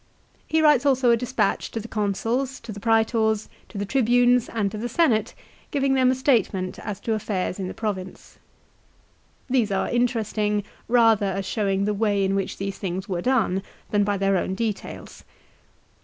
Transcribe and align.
He 0.47 0.63
writes 0.63 0.83
also 0.83 1.11
a 1.11 1.15
despatch 1.15 1.69
to 1.69 1.79
the 1.79 1.87
Consuls, 1.87 2.59
to 2.61 2.71
the 2.71 2.79
Prsetors, 2.79 3.47
to 3.69 3.77
the 3.77 3.85
Tribunes, 3.85 4.49
and 4.49 4.71
to 4.71 4.77
the 4.79 4.89
Senate, 4.89 5.35
giving 5.69 5.93
them 5.93 6.09
a 6.09 6.15
statement 6.15 6.79
as 6.79 6.99
to 7.01 7.13
affairs 7.13 7.59
in 7.59 7.67
the 7.67 7.75
Province. 7.75 8.39
These 9.47 9.69
are 9.71 9.89
interesting 9.91 10.63
rather 10.87 11.27
as 11.27 11.45
showing 11.45 11.85
the 11.85 11.93
way 11.93 12.25
in 12.25 12.33
which 12.33 12.57
these 12.57 12.79
things 12.79 13.07
were 13.07 13.21
done, 13.21 13.61
than 13.91 14.03
by 14.03 14.17
their 14.17 14.37
own 14.37 14.55
details. 14.55 15.23